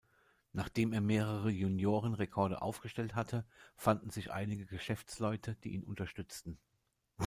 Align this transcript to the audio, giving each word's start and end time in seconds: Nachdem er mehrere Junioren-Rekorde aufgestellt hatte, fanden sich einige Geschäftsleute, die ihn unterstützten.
Nachdem 0.51 0.93
er 0.93 1.01
mehrere 1.01 1.51
Junioren-Rekorde 1.51 2.63
aufgestellt 2.63 3.13
hatte, 3.13 3.45
fanden 3.75 4.09
sich 4.09 4.31
einige 4.31 4.65
Geschäftsleute, 4.65 5.57
die 5.63 5.75
ihn 5.75 5.83
unterstützten. 5.83 6.57